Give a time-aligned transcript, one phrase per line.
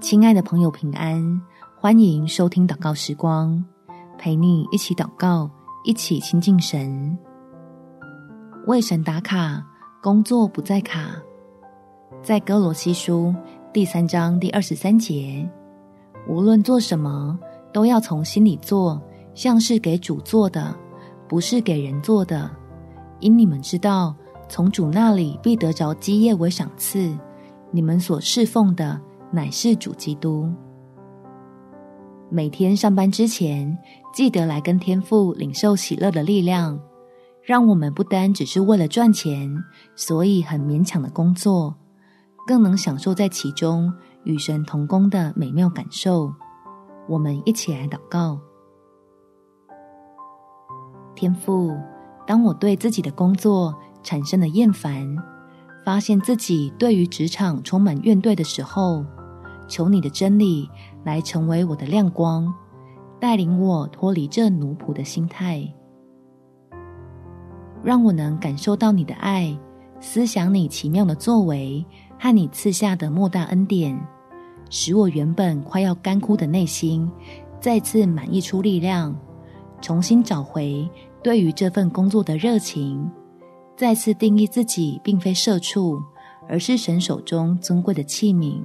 [0.00, 1.40] 亲爱的朋友，平安！
[1.80, 3.64] 欢迎收听祷告时光，
[4.18, 5.48] 陪你一起祷告，
[5.84, 7.16] 一起亲近神。
[8.66, 9.64] 为神打卡，
[10.02, 11.12] 工作不再卡。
[12.20, 13.32] 在哥罗西书
[13.72, 15.48] 第三章第二十三节，
[16.26, 17.38] 无论做什么，
[17.72, 19.00] 都要从心里做，
[19.32, 20.74] 像是给主做的，
[21.28, 22.50] 不是给人做的。
[23.20, 24.12] 因你们知道，
[24.48, 27.16] 从主那里必得着基业为赏赐。
[27.70, 30.50] 你们所侍奉的，乃是主基督。
[32.30, 33.76] 每天上班之前，
[34.12, 36.78] 记得来跟天父领受喜乐的力量，
[37.42, 39.50] 让我们不单只是为了赚钱，
[39.96, 41.74] 所以很勉强的工作，
[42.46, 43.92] 更能享受在其中
[44.24, 46.30] 与神同工的美妙感受。
[47.08, 48.38] 我们一起来祷告：
[51.14, 51.74] 天父，
[52.26, 55.16] 当我对自己的工作产生了厌烦，
[55.82, 59.02] 发现自己对于职场充满怨怼的时候，
[59.68, 60.68] 求你的真理
[61.04, 62.52] 来成为我的亮光，
[63.20, 65.62] 带领我脱离这奴仆的心态，
[67.84, 69.56] 让我能感受到你的爱，
[70.00, 71.84] 思想你奇妙的作为
[72.18, 73.98] 和你赐下的莫大恩典，
[74.70, 77.10] 使我原本快要干枯的内心
[77.60, 79.14] 再次满溢出力量，
[79.80, 80.88] 重新找回
[81.22, 83.08] 对于这份工作的热情。
[83.76, 86.02] 再次定义自己，并非社畜，
[86.48, 88.60] 而是神手中尊贵的器皿。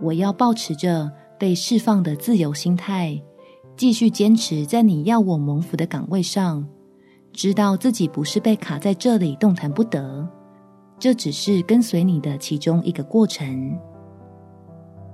[0.00, 3.20] 我要抱持着被释放的自由心态，
[3.76, 6.66] 继续坚持在你要我蒙福的岗位上，
[7.32, 10.28] 知道自己不是被卡在这里动弹不得，
[10.98, 13.78] 这只是跟随你的其中一个过程。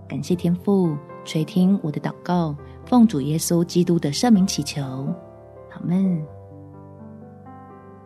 [0.06, 2.54] 感谢天父垂听我的祷告，
[2.84, 4.82] 奉主耶稣基督的圣名祈求，
[5.72, 6.22] 阿们。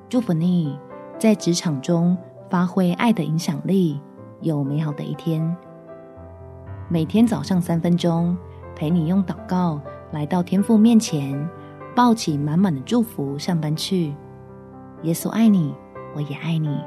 [0.08, 0.78] 祝福你，
[1.18, 2.16] 在职场中
[2.48, 4.00] 发挥爱的影响力，
[4.40, 5.56] 有美好的一天。
[6.91, 8.34] 每天早上三分钟，
[8.75, 9.78] 陪你用祷告
[10.10, 11.38] 来到天父面前，
[11.94, 14.15] 抱起满满的祝福上班去。
[15.03, 15.75] 耶稣爱你，
[16.16, 16.81] 我也爱你。